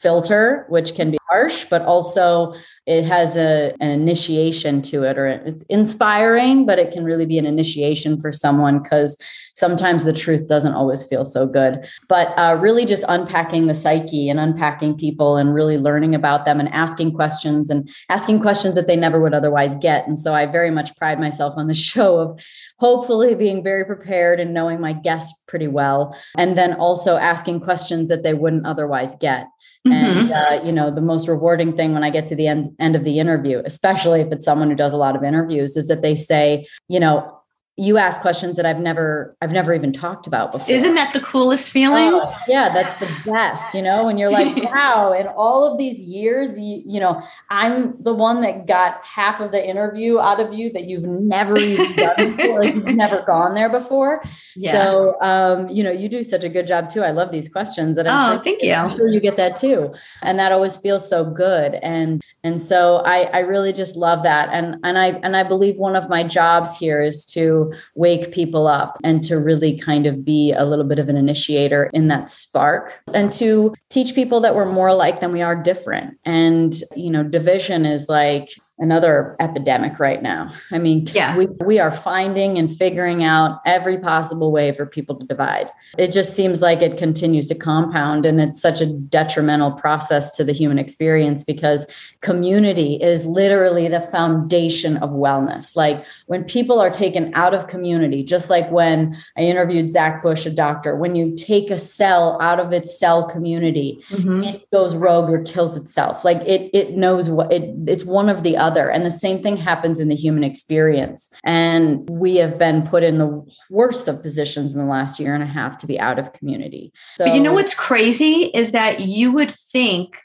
[0.00, 2.52] filter which can be harsh but also
[2.86, 7.38] it has a, an initiation to it or it's inspiring but it can really be
[7.38, 9.16] an initiation for someone because
[9.54, 11.86] sometimes the truth doesn't always feel so good.
[12.08, 16.58] But uh, really just unpacking the psyche and unpacking people and really learning about them
[16.58, 20.06] and asking questions and asking questions that they never would otherwise get.
[20.08, 22.40] And so i very much pride myself on the show of
[22.78, 28.08] hopefully being very prepared and knowing my guests pretty well and then also asking questions
[28.08, 29.46] that they wouldn't otherwise get.
[29.86, 29.92] Mm-hmm.
[29.92, 32.96] And uh, you know, the most rewarding thing when I get to the end end
[32.96, 36.02] of the interview, especially if it's someone who does a lot of interviews, is that
[36.02, 37.39] they say, you know,
[37.80, 40.72] you ask questions that I've never I've never even talked about before.
[40.72, 42.12] Isn't that the coolest feeling?
[42.12, 46.02] Oh, yeah, that's the best, you know, when you're like, wow, in all of these
[46.02, 50.52] years, you, you know, I'm the one that got half of the interview out of
[50.52, 54.22] you that you've never even done before, you've never gone there before.
[54.56, 54.72] Yeah.
[54.72, 57.02] So um, you know, you do such a good job too.
[57.02, 58.74] I love these questions that I'm oh, sure, thank you.
[58.74, 59.94] I'm sure you get that too.
[60.20, 61.76] And that always feels so good.
[61.76, 64.50] And and so I I really just love that.
[64.52, 68.66] And and I and I believe one of my jobs here is to wake people
[68.66, 72.30] up and to really kind of be a little bit of an initiator in that
[72.30, 76.18] spark and to teach people that we're more alike than we are different.
[76.24, 80.52] And, you know, division is like, another epidemic right now.
[80.72, 81.36] I mean, yeah.
[81.36, 85.70] we, we are finding and figuring out every possible way for people to divide.
[85.98, 90.44] It just seems like it continues to compound and it's such a detrimental process to
[90.44, 91.86] the human experience because
[92.22, 95.76] community is literally the foundation of wellness.
[95.76, 100.46] Like when people are taken out of community, just like when I interviewed Zach Bush,
[100.46, 104.42] a doctor, when you take a cell out of its cell community, mm-hmm.
[104.42, 106.24] it goes rogue or kills itself.
[106.24, 108.90] Like it, it knows what it, it's one of the other other.
[108.90, 111.30] And the same thing happens in the human experience.
[111.44, 115.42] And we have been put in the worst of positions in the last year and
[115.42, 116.92] a half to be out of community.
[117.16, 120.16] So, but you know what's crazy is that you would think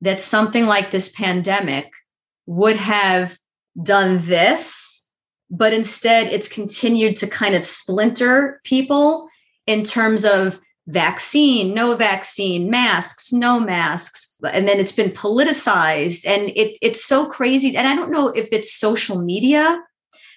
[0.00, 1.92] that something like this pandemic
[2.46, 3.38] would have
[3.80, 5.06] done this,
[5.50, 9.28] but instead it's continued to kind of splinter people
[9.66, 14.36] in terms of vaccine, no vaccine, masks, no masks.
[14.42, 17.76] And then it's been politicized and it, it's so crazy.
[17.76, 19.82] And I don't know if it's social media,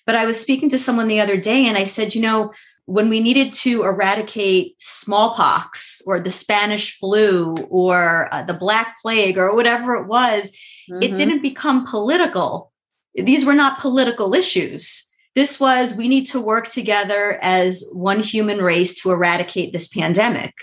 [0.05, 2.53] but I was speaking to someone the other day and I said, you know,
[2.86, 9.39] when we needed to eradicate smallpox or the Spanish flu or uh, the Black Plague
[9.39, 10.51] or whatever it was,
[10.91, 11.01] mm-hmm.
[11.01, 12.71] it didn't become political.
[13.15, 18.59] These were not political issues this was we need to work together as one human
[18.59, 20.53] race to eradicate this pandemic.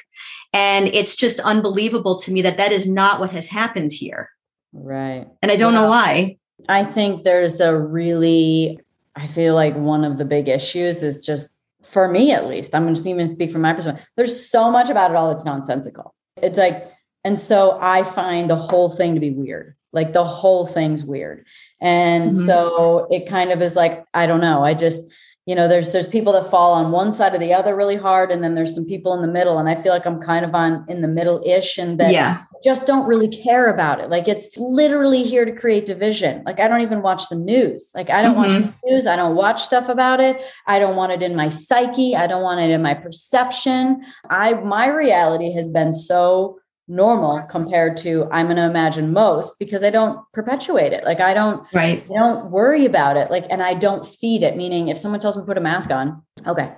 [0.53, 4.31] And it's just unbelievable to me that that is not what has happened here.
[4.73, 5.27] Right.
[5.43, 6.39] And I don't know why.
[6.69, 8.81] I think there's a really,
[9.17, 12.95] I feel like one of the big issues is just for me at least, I'm
[12.95, 14.07] just even speak from my perspective.
[14.17, 16.15] There's so much about it all that's nonsensical.
[16.37, 16.91] It's like,
[17.25, 19.75] and so I find the whole thing to be weird.
[19.93, 21.45] Like the whole thing's weird.
[21.81, 22.47] And mm-hmm.
[22.47, 24.65] so it kind of is like, I don't know.
[24.65, 25.03] I just,
[25.45, 28.31] you know, there's there's people that fall on one side or the other really hard,
[28.31, 29.59] and then there's some people in the middle.
[29.59, 32.45] And I feel like I'm kind of on in the middle-ish and that yeah.
[32.65, 34.09] just don't really care about it.
[34.09, 36.45] Like it's literally here to create division.
[36.45, 37.91] Like I don't even watch the news.
[37.93, 38.67] Like I don't mm-hmm.
[38.67, 39.09] watch the news.
[39.09, 40.41] I don't watch stuff about it.
[40.69, 42.15] I don't want it in my psyche.
[42.15, 44.05] I don't want it in my perception.
[44.31, 46.61] I my reality has been so
[46.93, 51.05] normal compared to I'm going to imagine most because I don't perpetuate it.
[51.05, 52.05] Like I don't, right.
[52.05, 53.31] I don't worry about it.
[53.31, 54.57] Like, and I don't feed it.
[54.57, 56.75] Meaning if someone tells me to put a mask on, okay,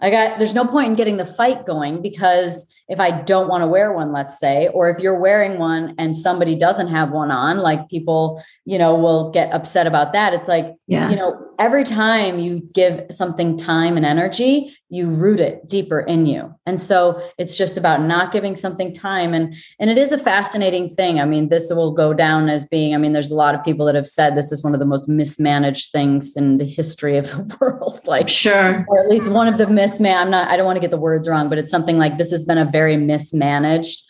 [0.00, 3.62] I got, there's no point in getting the fight going because if I don't want
[3.62, 7.30] to wear one, let's say, or if you're wearing one and somebody doesn't have one
[7.30, 10.34] on, like people, you know, will get upset about that.
[10.34, 11.08] It's like, yeah.
[11.08, 16.26] you know, every time you give something time and energy, you root it deeper in
[16.26, 16.54] you.
[16.66, 19.32] And so it's just about not giving something time.
[19.32, 21.18] And and it is a fascinating thing.
[21.18, 23.86] I mean, this will go down as being, I mean, there's a lot of people
[23.86, 27.30] that have said this is one of the most mismanaged things in the history of
[27.30, 28.00] the world.
[28.06, 28.84] Like sure.
[28.86, 30.98] Or at least one of the misman, I'm not, I don't want to get the
[30.98, 34.04] words wrong, but it's something like this has been a very mismanaged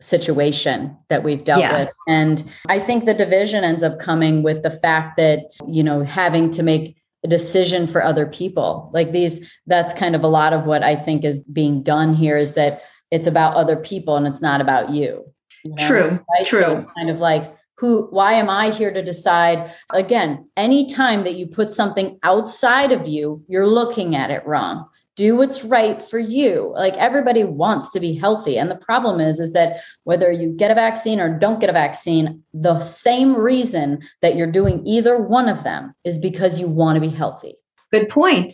[0.00, 1.78] situation that we've dealt yeah.
[1.78, 6.02] with and i think the division ends up coming with the fact that you know
[6.02, 6.94] having to make
[7.24, 10.94] a decision for other people like these that's kind of a lot of what i
[10.94, 14.90] think is being done here is that it's about other people and it's not about
[14.90, 15.24] you,
[15.64, 15.86] you know?
[15.86, 16.46] true right?
[16.46, 21.24] true so it's kind of like who why am i here to decide again anytime
[21.24, 26.02] that you put something outside of you you're looking at it wrong do what's right
[26.02, 26.72] for you.
[26.74, 28.58] Like everybody wants to be healthy.
[28.58, 31.74] And the problem is is that whether you get a vaccine or don't get a
[31.74, 36.96] vaccine the same reason that you're doing either one of them is because you want
[36.96, 37.54] to be healthy.
[37.92, 38.52] Good point.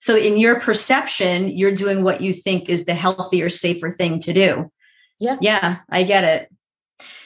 [0.00, 4.32] So in your perception you're doing what you think is the healthier safer thing to
[4.32, 4.70] do.
[5.18, 5.36] Yeah.
[5.40, 6.48] Yeah i get it.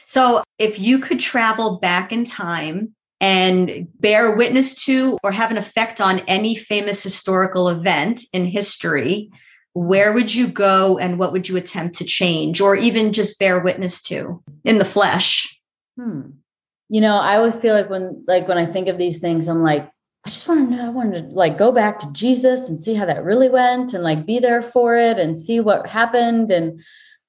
[0.07, 5.57] So if you could travel back in time and bear witness to or have an
[5.57, 9.31] effect on any famous historical event in history,
[9.73, 13.59] where would you go and what would you attempt to change or even just bear
[13.61, 15.61] witness to in the flesh?
[15.97, 16.31] Hmm.
[16.89, 19.63] You know, I always feel like when like when I think of these things, I'm
[19.63, 19.91] like,
[20.27, 22.95] I just want to know, I want to like go back to Jesus and see
[22.95, 26.51] how that really went and like be there for it and see what happened.
[26.51, 26.83] And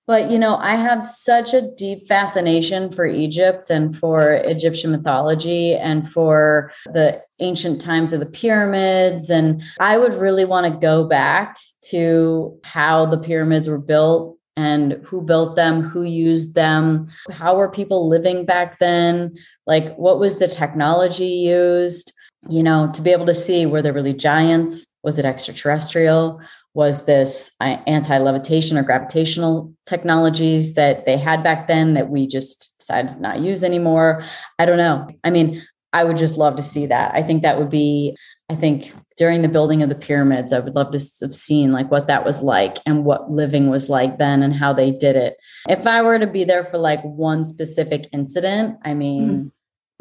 [0.07, 5.75] but, you know, I have such a deep fascination for Egypt and for Egyptian mythology
[5.75, 9.29] and for the ancient times of the pyramids.
[9.29, 11.57] And I would really want to go back
[11.89, 17.69] to how the pyramids were built and who built them, who used them, how were
[17.69, 19.35] people living back then,
[19.67, 22.13] like what was the technology used,
[22.47, 24.85] you know, to be able to see were there really giants?
[25.03, 26.41] Was it extraterrestrial?
[26.75, 32.75] Was this uh, anti-levitation or gravitational technologies that they had back then that we just
[32.77, 34.23] decided to not use anymore.
[34.59, 35.07] I don't know.
[35.23, 35.61] I mean
[35.93, 37.15] i would just love to see that.
[37.15, 38.17] I think that would be
[38.49, 41.89] i think during the building of the pyramids i would love to have seen like
[41.89, 45.37] what that was like and what living was like then and how they did it.
[45.69, 49.51] If i were to be there for like one specific incident i mean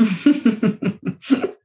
[0.01, 1.15] mm.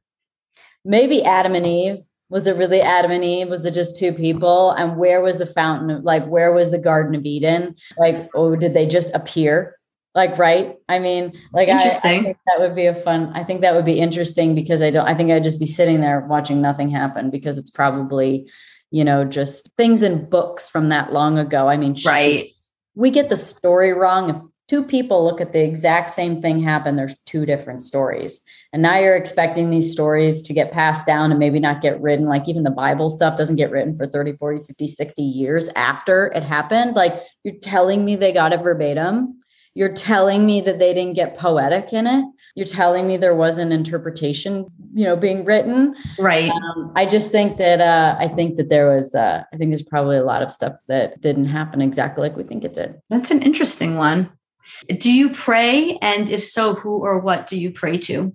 [0.84, 1.98] Maybe Adam and Eve.
[2.30, 3.48] Was it really Adam and Eve?
[3.48, 4.70] Was it just two people?
[4.70, 5.90] And where was the fountain?
[5.90, 7.74] Of, like, where was the Garden of Eden?
[7.98, 9.76] Like, oh, did they just appear?
[10.14, 10.76] Like, right?
[10.88, 12.26] I mean, like, interesting.
[12.26, 13.32] I, I that would be a fun.
[13.34, 15.06] I think that would be interesting because I don't.
[15.06, 18.50] I think I'd just be sitting there watching nothing happen because it's probably,
[18.90, 21.68] you know, just things in books from that long ago.
[21.68, 22.48] I mean, right.
[22.94, 24.36] we get the story wrong if
[24.70, 26.94] two people look at the exact same thing happen.
[26.94, 28.40] There's two different stories.
[28.72, 32.26] And now you're expecting these stories to get passed down and maybe not get written.
[32.26, 36.26] Like even the bible stuff doesn't get written for 30 40 50 60 years after
[36.36, 36.94] it happened.
[36.94, 39.40] Like you're telling me they got it verbatim.
[39.74, 42.24] You're telling me that they didn't get poetic in it.
[42.54, 45.96] You're telling me there was an interpretation you know being written.
[46.16, 46.50] Right.
[46.50, 49.82] Um, i just think that uh, i think that there was uh, i think there's
[49.82, 53.00] probably a lot of stuff that didn't happen exactly like we think it did.
[53.10, 54.30] That's an interesting one
[54.98, 55.98] do you pray?
[56.02, 58.32] And if so, who or what do you pray to?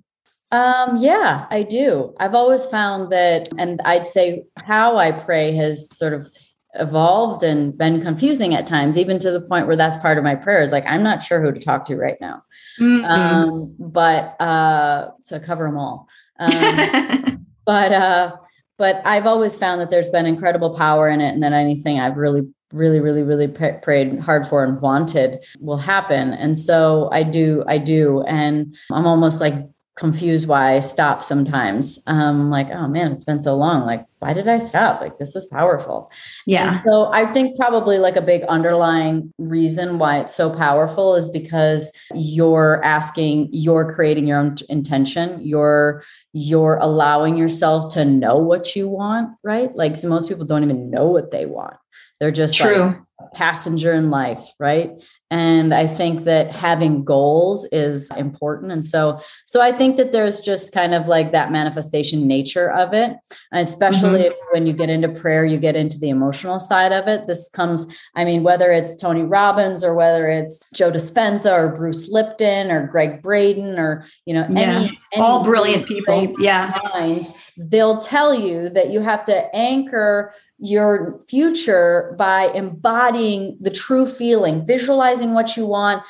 [0.51, 2.13] Um, yeah, I do.
[2.19, 6.29] I've always found that, and I'd say how I pray has sort of
[6.75, 10.35] evolved and been confusing at times, even to the point where that's part of my
[10.35, 10.71] prayers.
[10.71, 12.43] Like, I'm not sure who to talk to right now.
[12.79, 13.05] Mm-hmm.
[13.05, 16.07] Um, but uh, so I cover them all.
[16.39, 18.35] Um, but uh,
[18.77, 22.17] but I've always found that there's been incredible power in it, and that anything I've
[22.17, 22.43] really
[22.75, 26.33] really really really prayed hard for and wanted will happen.
[26.33, 28.21] And so i do i do.
[28.23, 29.55] And i'm almost like
[29.95, 31.99] confused why i stop sometimes.
[32.05, 33.85] Um like oh man it's been so long.
[33.85, 34.99] Like why did i stop?
[34.99, 36.11] Like this is powerful.
[36.45, 36.67] Yeah.
[36.67, 41.29] And so i think probably like a big underlying reason why it's so powerful is
[41.29, 45.39] because you're asking you're creating your own intention.
[45.41, 46.03] You're
[46.33, 49.73] you're allowing yourself to know what you want right?
[49.75, 51.77] Like so most people don't even know what they want
[52.19, 52.85] they're just true.
[52.87, 54.91] Like a passenger in life, right?
[55.31, 58.71] And I think that having goals is important.
[58.71, 62.93] And so, so I think that there's just kind of like that manifestation nature of
[62.93, 63.17] it,
[63.51, 64.53] especially mm-hmm.
[64.53, 67.25] when you get into prayer, you get into the emotional side of it.
[67.25, 72.09] This comes, I mean, whether it's Tony Robbins or whether it's Joe Dispenza or Bruce
[72.09, 74.59] Lipton or Gregg Braden or, you know, yeah.
[74.59, 76.35] any, any all brilliant people.
[76.37, 76.79] Yeah.
[76.93, 84.05] Minds, they'll tell you that you have to anchor your future by embodying the true
[84.05, 86.03] feeling, visualizing what you want,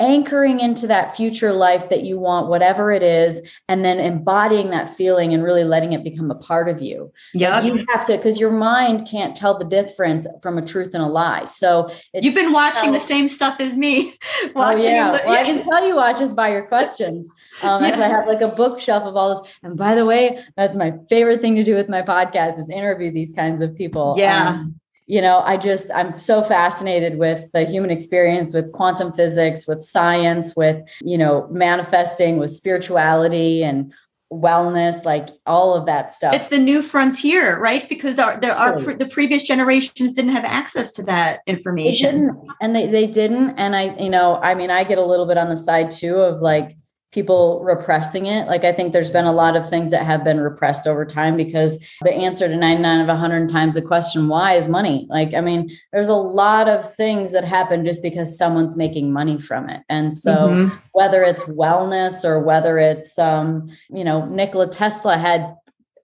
[0.00, 4.88] anchoring into that future life that you want, whatever it is, and then embodying that
[4.88, 7.12] feeling and really letting it become a part of you.
[7.34, 7.60] Yeah.
[7.62, 11.06] You have to, because your mind can't tell the difference from a truth and a
[11.06, 11.44] lie.
[11.46, 14.14] So you've been watching the same stuff as me.
[14.54, 15.12] watching oh, yeah.
[15.12, 17.28] well, I can tell you watch just by your questions.
[17.62, 17.90] Um, yeah.
[17.90, 19.52] I have like a bookshelf of all this.
[19.62, 23.10] And by the way, that's my favorite thing to do with my podcast is interview
[23.10, 24.14] these kinds of people.
[24.16, 24.50] Yeah.
[24.50, 29.66] Um, you know i just i'm so fascinated with the human experience with quantum physics
[29.66, 33.92] with science with you know manifesting with spirituality and
[34.30, 36.34] wellness like all of that stuff.
[36.34, 37.88] It's the new frontier right?
[37.88, 42.38] Because our, there are the previous generations didn't have access to that information.
[42.60, 45.38] And they, they didn't and i you know i mean i get a little bit
[45.38, 46.76] on the side too of like
[47.10, 48.46] people repressing it.
[48.46, 51.36] Like I think there's been a lot of things that have been repressed over time
[51.36, 55.06] because the answer to 99 of 100 times the question why is money.
[55.08, 59.40] Like I mean, there's a lot of things that happen just because someone's making money
[59.40, 59.82] from it.
[59.88, 60.76] And so mm-hmm.
[60.92, 65.56] whether it's wellness or whether it's um, you know, Nikola Tesla had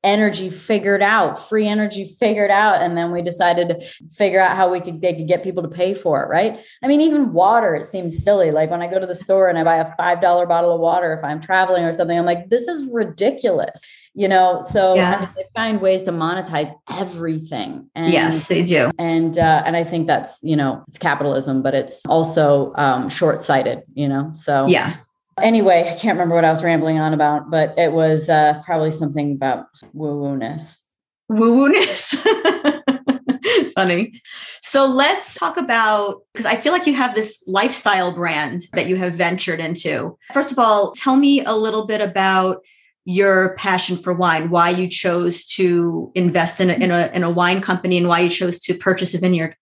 [0.05, 2.81] energy figured out, free energy figured out.
[2.83, 3.81] And then we decided to
[4.13, 6.29] figure out how we could, they could get people to pay for it.
[6.29, 6.61] Right.
[6.83, 8.51] I mean, even water, it seems silly.
[8.53, 11.13] Like when I go to the store and I buy a $5 bottle of water,
[11.15, 13.83] if I'm traveling or something, I'm like, this is ridiculous.
[14.17, 15.17] You know, so yeah.
[15.17, 17.91] I mean, they find ways to monetize everything.
[17.97, 18.93] And, yes, they do.
[18.97, 23.43] And uh, and I think that's you know it's capitalism, but it's also um, short
[23.43, 23.83] sighted.
[23.95, 24.95] You know, so yeah,
[25.43, 28.91] Anyway, I can't remember what I was rambling on about, but it was uh, probably
[28.91, 30.81] something about woo woo ness.
[31.29, 32.17] Woo woo ness.
[33.75, 34.21] Funny.
[34.63, 38.97] So let's talk about because I feel like you have this lifestyle brand that you
[38.97, 40.17] have ventured into.
[40.33, 42.63] First of all, tell me a little bit about
[43.05, 47.31] your passion for wine, why you chose to invest in a, in a, in a
[47.31, 49.55] wine company and why you chose to purchase a vineyard.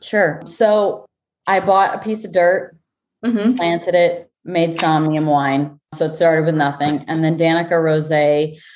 [0.00, 0.40] Sure.
[0.46, 1.06] So
[1.46, 2.76] I bought a piece of dirt,
[3.24, 3.54] mm-hmm.
[3.54, 5.78] planted it, made Somnium wine.
[5.94, 7.04] So it started with nothing.
[7.08, 8.10] And then Danica Rose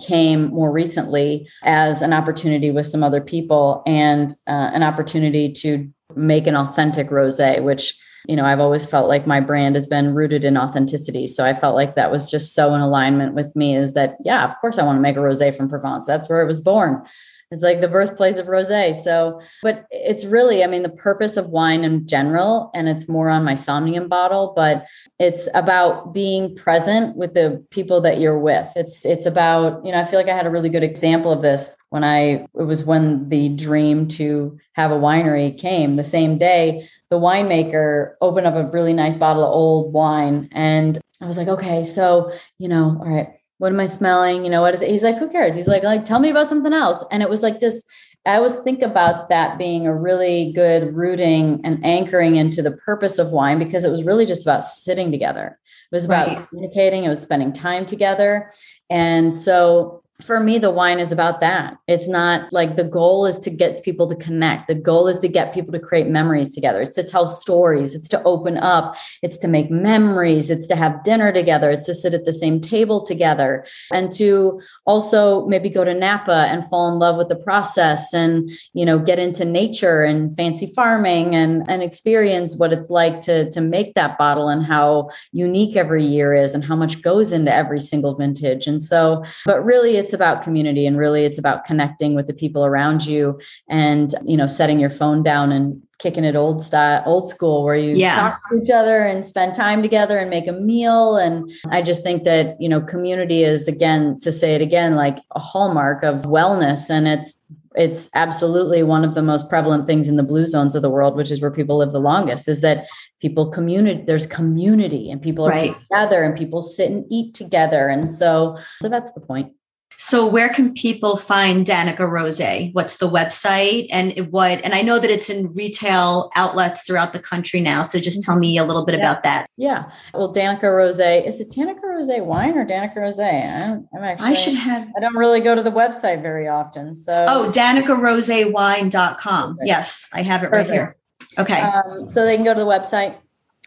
[0.07, 5.89] came more recently as an opportunity with some other people and uh, an opportunity to
[6.17, 7.97] make an authentic rose, which
[8.27, 11.27] you know, I've always felt like my brand has been rooted in authenticity.
[11.27, 14.45] So I felt like that was just so in alignment with me is that, yeah,
[14.45, 16.07] of course I want to make a rosé from Provence.
[16.07, 17.05] That's where it was born.
[17.51, 18.95] It's like the birthplace of rosé.
[18.97, 23.29] So, but it's really, I mean, the purpose of wine in general, and it's more
[23.29, 24.87] on my Somnium bottle, but
[25.19, 28.69] it's about being present with the people that you're with.
[28.77, 31.43] It's it's about, you know, I feel like I had a really good example of
[31.43, 36.37] this when I it was when the dream to have a winery came the same
[36.37, 41.39] day the winemaker opened up a really nice bottle of old wine and I was
[41.39, 43.29] like, okay, so, you know, all right,
[43.65, 44.45] what am I smelling?
[44.45, 44.91] You know, what is it?
[44.91, 45.55] He's like, who cares?
[45.55, 47.03] He's like, like, tell me about something else.
[47.11, 47.83] And it was like this,
[48.27, 53.19] I always think about that being a really good rooting and anchoring into the purpose
[53.19, 55.59] of wine because it was really just about sitting together.
[55.91, 56.49] It was about right.
[56.51, 58.51] communicating, it was spending time together.
[58.91, 61.77] And so for me, the wine is about that.
[61.89, 64.69] It's not like the goal is to get people to connect.
[64.69, 66.83] The goal is to get people to create memories together.
[66.83, 67.97] It's to tell stories.
[67.97, 68.97] It's to open up.
[69.23, 70.53] It's to make memories.
[70.53, 71.69] It's to have dinner together.
[71.69, 76.47] It's to sit at the same table together and to also maybe go to Napa
[76.49, 80.73] and fall in love with the process and, you know, get into nature and fancy
[80.77, 85.75] farming and, and experience what it's like to, to make that bottle and how unique
[85.75, 88.69] every year is and how much goes into every single vintage.
[88.69, 92.67] And so, but really, it's about community and really it's about connecting with the people
[92.67, 93.41] around you
[93.71, 97.77] and you know setting your phone down and kicking it old style old school where
[97.77, 98.17] you yeah.
[98.21, 102.03] talk to each other and spend time together and make a meal and i just
[102.03, 106.23] think that you know community is again to say it again like a hallmark of
[106.23, 107.41] wellness and it's
[107.77, 111.17] it's absolutely one of the most prevalent things in the blue zones of the world
[111.17, 112.87] which is where people live the longest is that
[113.21, 115.75] people community there's community and people are right.
[115.89, 119.51] together and people sit and eat together and so so that's the point
[119.97, 122.73] so where can people find Danica Rosé?
[122.75, 124.61] What's the website and what?
[124.65, 127.83] And I know that it's in retail outlets throughout the country now.
[127.83, 129.01] So just tell me a little bit yeah.
[129.01, 129.49] about that.
[129.57, 129.91] Yeah.
[130.13, 133.45] Well, Danica Rosé, is it Danica Rosé wine or Danica Rosé?
[133.45, 136.97] I'm, I'm actually, I should have, I don't really go to the website very often.
[136.97, 139.59] So, oh, DanicaRoséWine.com.
[139.63, 140.71] Yes, I have it Perfect.
[140.71, 140.97] right here.
[141.39, 141.61] Okay.
[141.61, 143.17] Um, so they can go to the website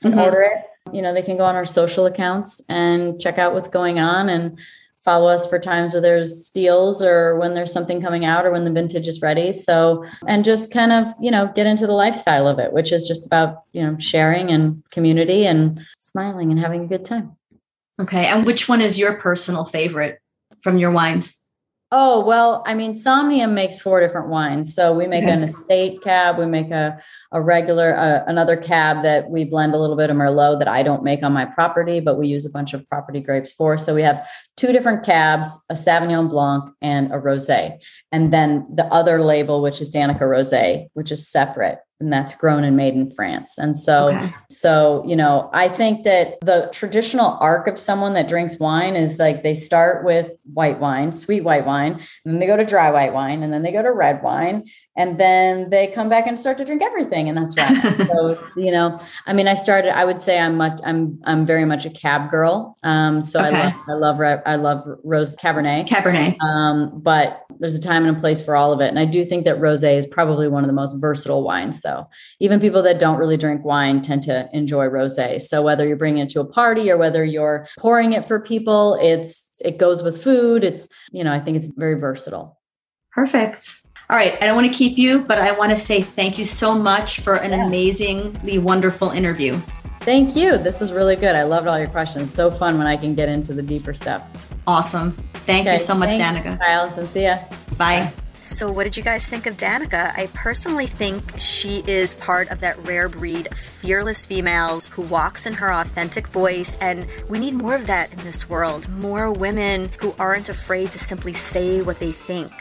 [0.03, 0.21] and mm-hmm.
[0.21, 0.63] order it.
[0.93, 4.29] You know, they can go on our social accounts and check out what's going on
[4.29, 4.57] and
[5.07, 8.65] follow us for times where there's deals or when there's something coming out or when
[8.65, 9.53] the vintage is ready.
[9.53, 13.07] So, and just kind of, you know, get into the lifestyle of it, which is
[13.07, 17.37] just about, you know, sharing and community and smiling and having a good time.
[18.01, 18.25] Okay.
[18.25, 20.19] And which one is your personal favorite
[20.61, 21.39] from your wines?
[21.89, 24.75] Oh, well, I mean, Somnium makes four different wines.
[24.75, 29.29] So we make an estate cab, we make a, a regular, uh, another cab that
[29.29, 32.19] we blend a little bit of Merlot that I don't make on my property, but
[32.19, 33.77] we use a bunch of property grapes for.
[33.77, 34.27] So we have
[34.57, 37.81] two different cabs, a Sauvignon Blanc and a Rosé.
[38.11, 42.63] And then the other label, which is Danica Rosé, which is separate and that's grown
[42.63, 43.57] and made in France.
[43.57, 44.33] And so, okay.
[44.49, 49.17] so, you know, I think that the traditional arc of someone that drinks wine is
[49.17, 52.91] like they start with white wine, sweet white wine, and then they go to dry
[52.91, 54.63] white wine, and then they go to red wine,
[54.97, 58.57] and then they come back and start to drink everything and that's right so it's
[58.57, 61.85] you know i mean i started i would say i'm much i'm i'm very much
[61.85, 63.73] a cab girl um so okay.
[63.87, 68.15] i love i love i love rose cabernet cabernet um but there's a time and
[68.15, 70.63] a place for all of it and i do think that rosé is probably one
[70.63, 72.07] of the most versatile wines though
[72.39, 76.23] even people that don't really drink wine tend to enjoy rosé so whether you're bringing
[76.23, 80.21] it to a party or whether you're pouring it for people it's it goes with
[80.21, 82.59] food it's you know i think it's very versatile
[83.11, 84.41] perfect all right.
[84.41, 87.19] I don't want to keep you, but I want to say thank you so much
[87.19, 87.65] for an yeah.
[87.65, 89.59] amazingly wonderful interview.
[90.07, 90.57] Thank you.
[90.57, 91.35] This was really good.
[91.35, 92.33] I loved all your questions.
[92.33, 94.23] So fun when I can get into the deeper stuff.
[94.65, 95.17] Awesome.
[95.47, 95.73] Thank okay.
[95.73, 96.45] you so much, Thanks.
[96.45, 96.59] Danica.
[96.59, 97.07] Bye, Allison.
[97.07, 97.37] See ya.
[97.77, 98.11] Bye.
[98.41, 100.17] So, what did you guys think of Danica?
[100.17, 105.45] I personally think she is part of that rare breed of fearless females who walks
[105.45, 108.87] in her authentic voice, and we need more of that in this world.
[108.89, 112.51] More women who aren't afraid to simply say what they think.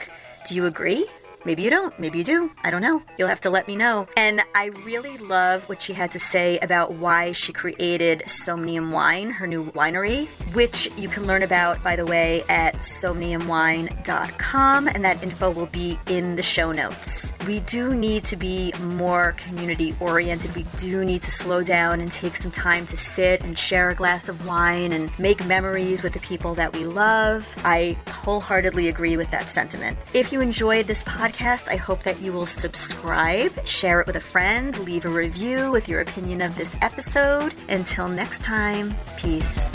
[0.48, 1.06] Do you agree?
[1.46, 1.96] Maybe you don't.
[2.00, 2.50] Maybe you do.
[2.64, 3.00] I don't know.
[3.16, 4.08] You'll have to let me know.
[4.16, 9.30] And I really love what she had to say about why she created Somnium Wine,
[9.30, 14.88] her new winery, which you can learn about, by the way, at somniumwine.com.
[14.88, 17.32] And that info will be in the show notes.
[17.46, 20.52] We do need to be more community oriented.
[20.56, 23.94] We do need to slow down and take some time to sit and share a
[23.94, 27.54] glass of wine and make memories with the people that we love.
[27.58, 29.96] I wholeheartedly agree with that sentiment.
[30.12, 31.68] If you enjoyed this podcast, podcast.
[31.68, 35.88] I hope that you will subscribe, share it with a friend, leave a review with
[35.88, 37.54] your opinion of this episode.
[37.68, 39.72] Until next time, peace.